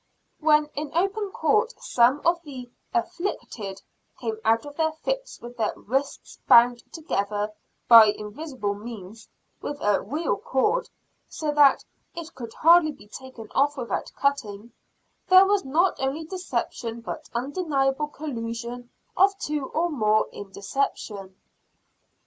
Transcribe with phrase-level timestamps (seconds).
[0.39, 3.83] When in open court some of the "afflicted"
[4.19, 7.51] came out of their fits with "their wrists bound together,
[7.87, 9.27] by invisible means,"
[9.61, 10.89] with "a real cord"
[11.29, 11.85] so that
[12.15, 14.71] "it could hardly be taken off without cutting,"
[15.29, 21.35] was there not only deception, but undeniable collusion of two or more in deception?